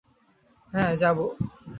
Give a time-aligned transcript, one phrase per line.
[0.73, 1.17] হ্যাঁ, যাব।